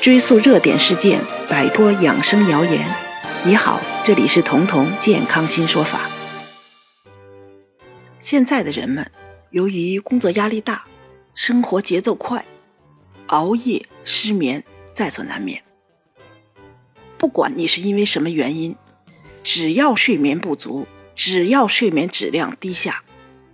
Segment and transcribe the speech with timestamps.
[0.00, 2.86] 追溯热点事件，摆脱养生谣言。
[3.44, 6.08] 你好，这里是彤彤健康新说法。
[8.18, 9.10] 现在的人们
[9.50, 10.84] 由于工作压力大，
[11.34, 12.44] 生活节奏快，
[13.26, 14.62] 熬夜、失眠
[14.94, 15.62] 在所难免。
[17.18, 18.76] 不管你是因为什么原因，
[19.42, 20.86] 只要睡眠不足，
[21.16, 23.02] 只要睡眠质量低下，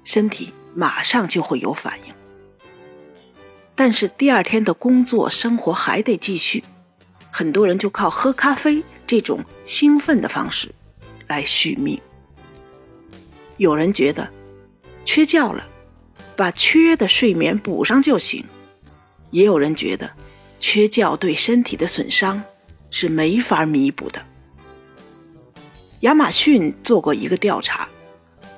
[0.05, 2.12] 身体马上就会有反应。
[3.75, 6.63] 但是第二天的工作生活还得继续，
[7.31, 10.75] 很多人就靠喝咖啡这种兴奋的方式
[11.27, 12.01] 来续命。
[13.57, 14.31] 有人觉得
[15.05, 15.67] 缺觉了，
[16.37, 18.45] 把缺的睡眠补上就行；
[19.31, 20.11] 也有人觉得
[20.61, 22.43] 缺觉对身体的损伤
[22.91, 24.23] 是没法弥补的。
[26.01, 27.89] 亚马逊做过一个调查，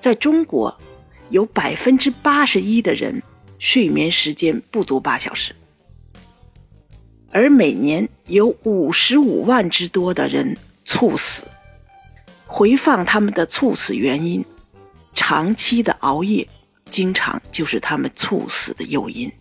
[0.00, 0.76] 在中国
[1.30, 3.22] 有百分之八十一的人。
[3.64, 5.56] 睡眠时间不足八小时，
[7.30, 11.46] 而每年有五十五万之多的人猝死。
[12.44, 14.44] 回放他们的猝死原因，
[15.14, 16.46] 长期的熬夜
[16.90, 19.32] 经常就是他们猝死的诱因。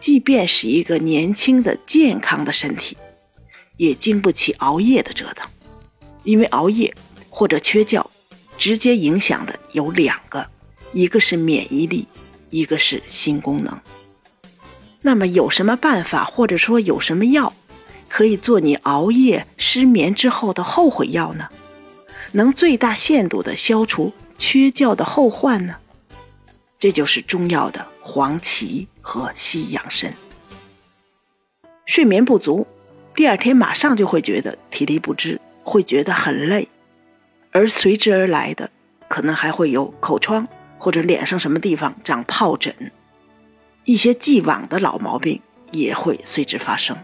[0.00, 2.96] 即便是一个年轻的健康的身体，
[3.76, 5.46] 也经不起熬夜的折腾，
[6.22, 6.94] 因为熬夜
[7.28, 8.10] 或者缺觉，
[8.56, 10.46] 直接影响的有两个，
[10.94, 12.08] 一个是免疫力。
[12.54, 13.80] 一个是心功能，
[15.02, 17.52] 那么有什么办法，或者说有什么药，
[18.08, 21.48] 可以做你熬夜失眠之后的后悔药呢？
[22.30, 25.74] 能最大限度的消除缺觉的后患呢？
[26.78, 30.14] 这就是中药的黄芪和西洋参。
[31.86, 32.68] 睡眠不足，
[33.16, 36.68] 第二天马上就会觉得体力不支，会觉得很累，
[37.50, 38.70] 而随之而来的
[39.08, 40.46] 可能还会有口疮。
[40.78, 42.92] 或者脸上什么地方长疱疹，
[43.84, 46.96] 一些既往的老毛病也会随之发生。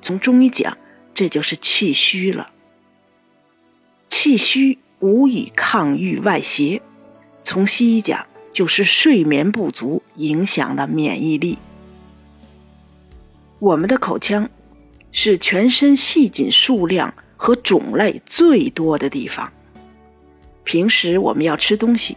[0.00, 0.76] 从中医讲，
[1.14, 2.50] 这就是气虚了。
[4.08, 6.82] 气虚无以抗御外邪，
[7.44, 11.58] 从西医讲就是睡眠不足影响了免疫力。
[13.58, 14.48] 我们的口腔
[15.10, 19.52] 是全身细菌数量和种类最多的地方，
[20.64, 22.16] 平时我们要吃东西。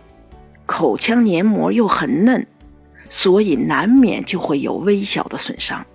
[0.71, 2.47] 口腔黏膜又很嫩，
[3.09, 5.85] 所以难免就会有微小的损伤。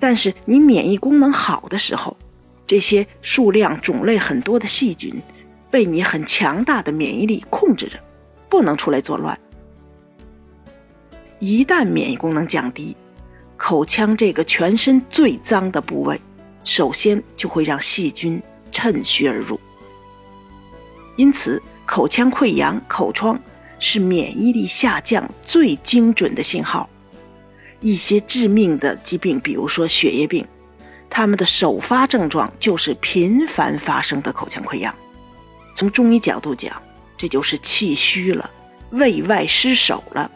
[0.00, 2.16] 但是你免疫功能好的时候，
[2.66, 5.20] 这些数量种类很多的细菌
[5.70, 8.00] 被你很强大的免疫力控制着，
[8.48, 9.38] 不能出来作乱。
[11.38, 12.96] 一旦免疫功能降低，
[13.58, 16.18] 口腔这个全身最脏的部位，
[16.64, 18.42] 首先就会让细菌
[18.72, 19.60] 趁虚而入。
[21.16, 23.38] 因此，口腔溃疡、口疮。
[23.78, 26.88] 是免疫力下降最精准的信号。
[27.80, 30.44] 一些致命的疾病，比如说血液病，
[31.08, 34.94] 他们的首发症状就是频繁发生的口腔溃疡。
[35.74, 36.82] 从中医角度讲，
[37.16, 38.50] 这就是气虚了，
[38.90, 40.28] 胃外失守了。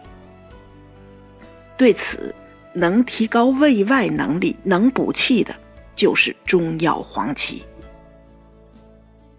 [1.76, 2.32] 对此，
[2.72, 5.52] 能提高胃外能力、能补气的，
[5.96, 7.62] 就是中药黄芪。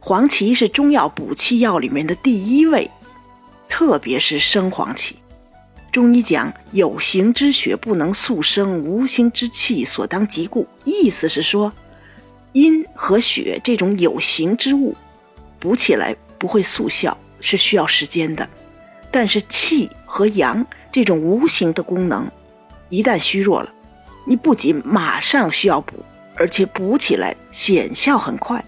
[0.02, 2.92] 黄芪是中药补气药里面的第一位。
[3.76, 5.16] 特别是生黄芪，
[5.92, 10.68] 中医讲有形之血不能速生，无形之气所当即固。
[10.84, 11.74] 意思是说，
[12.52, 14.96] 阴和血这种有形之物
[15.60, 18.48] 补起来不会速效，是需要时间的。
[19.10, 22.30] 但是气和阳这种无形的功能，
[22.90, 23.74] 一旦虚弱了，
[24.28, 25.96] 你不仅马上需要补，
[26.36, 28.64] 而且补起来显效很快。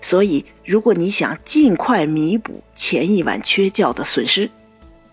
[0.00, 4.50] 所以，如果你想尽快弥补前一晚缺觉的损失，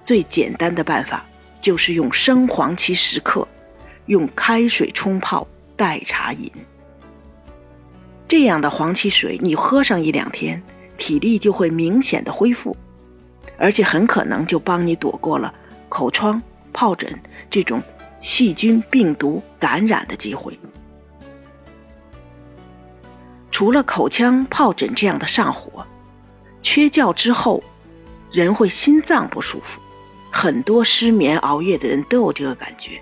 [0.05, 1.25] 最简单的办法
[1.61, 3.47] 就是用生黄芪十克，
[4.07, 6.51] 用开水冲泡代茶饮。
[8.27, 10.61] 这样的黄芪水，你喝上一两天，
[10.97, 12.75] 体力就会明显的恢复，
[13.57, 15.53] 而且很可能就帮你躲过了
[15.87, 16.41] 口疮、
[16.73, 17.19] 疱疹
[17.49, 17.81] 这种
[18.21, 20.57] 细菌、病毒感染的机会。
[23.53, 25.85] 除了口腔疱疹这样的上火，
[26.63, 27.63] 缺觉之后，
[28.31, 29.79] 人会心脏不舒服。
[30.31, 32.99] 很多失眠熬夜的人都有这个感觉，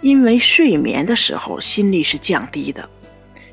[0.00, 2.88] 因为睡眠的时候心率是降低的，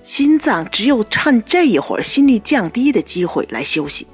[0.02, 4.08] 心脏只有趁这一会儿心率降低的机会来休息。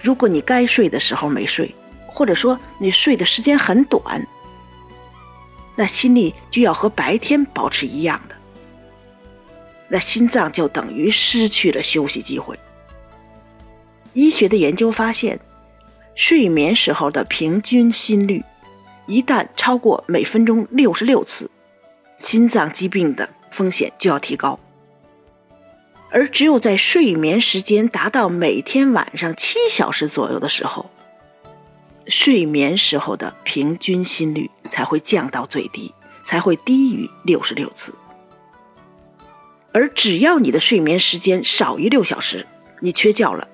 [0.00, 1.74] 如果你该睡的时候没睡，
[2.06, 4.26] 或者说你睡的时间很短，
[5.76, 8.35] 那心率就要和白天保持一样的。
[9.88, 12.58] 那心脏就等于失去了休息机会。
[14.12, 15.38] 医学的研究发现，
[16.14, 18.42] 睡眠时候的平均心率，
[19.06, 21.50] 一旦超过每分钟六十六次，
[22.16, 24.58] 心脏疾病的风险就要提高。
[26.10, 30.88] 而只有在睡眠时间达到每天晚上七小时左右的时候，
[32.06, 35.92] 睡眠时候的平均心率才会降到最低，
[36.24, 37.92] 才会低于六十六次。
[39.76, 42.46] 而只要你的睡眠时间少于六小时，
[42.80, 43.46] 你缺觉了，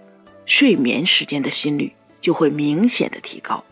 [0.46, 3.64] 睡眠时间的心率就会明显的提高。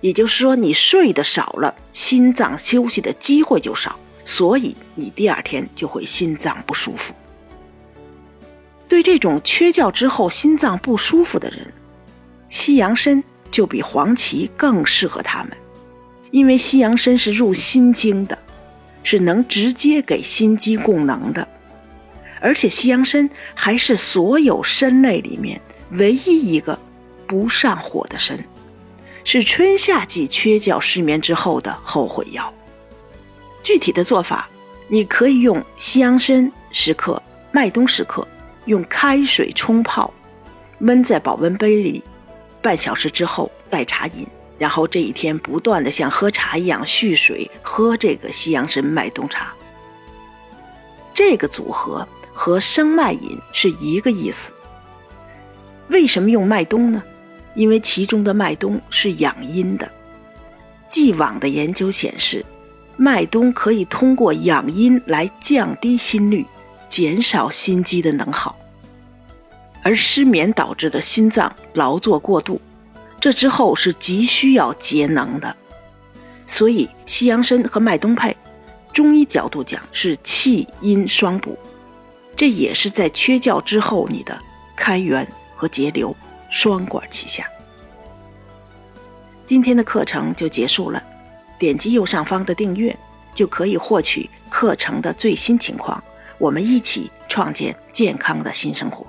[0.00, 7.14] 也就是说，你睡得少了，心脏休息的机会就少，所以你第二天就会心脏不舒服。
[8.88, 11.72] 对这种缺觉之后心脏不舒服的人，
[12.48, 13.22] 西洋参
[13.52, 15.56] 就比黄芪更适合他们，
[16.32, 18.36] 因为西洋参是入心经的，
[19.04, 21.46] 是能直接给心肌供能的。
[22.42, 25.60] 而且西洋参还是所有参类里面
[25.92, 26.76] 唯一一个
[27.24, 28.36] 不上火的参，
[29.22, 32.52] 是春夏季缺觉失眠之后的后悔药。
[33.62, 34.48] 具体的做法，
[34.88, 37.22] 你可以用西洋参十克、
[37.52, 38.26] 麦冬十克，
[38.64, 40.12] 用开水冲泡，
[40.80, 42.02] 焖在保温杯里，
[42.60, 44.26] 半小时之后代茶饮。
[44.58, 49.54] 然后这一天不断的像喝茶一样蓄水喝这个西洋参麦冬茶。
[51.14, 52.06] 这个组合。
[52.42, 54.50] 和生脉饮是一个意思。
[55.86, 57.00] 为什么用麦冬呢？
[57.54, 59.88] 因为其中的麦冬是养阴的。
[60.88, 62.44] 既往的研究显示，
[62.96, 66.44] 麦冬可以通过养阴来降低心率，
[66.88, 68.58] 减少心肌的能耗。
[69.84, 72.60] 而失眠导致的心脏劳作过度，
[73.20, 75.54] 这之后是急需要节能的。
[76.48, 78.36] 所以西洋参和麦冬配，
[78.92, 81.56] 中医角度讲是气阴双补。
[82.42, 84.36] 这也是在缺觉之后，你的
[84.74, 85.24] 开源
[85.54, 86.12] 和节流
[86.50, 87.48] 双管齐下。
[89.46, 91.00] 今天的课程就结束了，
[91.56, 92.98] 点击右上方的订阅
[93.32, 96.02] 就可以获取课程的最新情况。
[96.36, 99.06] 我们一起创建健康的新生活。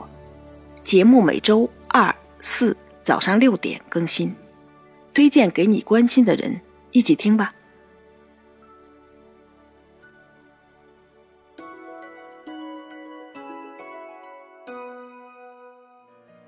[0.83, 4.35] 节目每周二、四早上六点更新，
[5.11, 7.52] 推荐给你关心的人一起听吧。